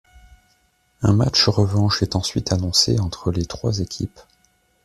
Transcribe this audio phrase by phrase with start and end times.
[1.03, 4.19] Un match revanche est ensuite annoncé entre les trois équipes.